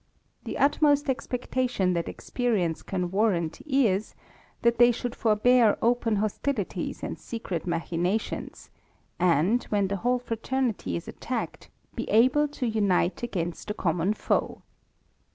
The 0.45 0.57
utmost 0.57 1.11
expectation 1.11 1.93
that 1.93 2.09
experience 2.09 2.81
can 2.81 3.11
warrant 3.11 3.61
is, 3.67 4.15
that 4.63 4.79
they 4.79 4.91
should 4.91 5.13
forbear 5.13 5.77
open 5.79 6.15
hostilities 6.15 7.03
and 7.03 7.19
secret 7.19 7.67
machinations, 7.67 8.71
and, 9.19 9.63
when 9.65 9.89
the 9.89 9.97
whole 9.97 10.17
fraternity 10.17 10.95
is 10.95 11.07
attacked, 11.07 11.69
be 11.93 12.05
able 12.09 12.47
to 12.47 12.65
unite 12.65 13.21
against 13.21 13.69
a 13.69 13.75
common 13.75 14.15
foe. 14.15 14.63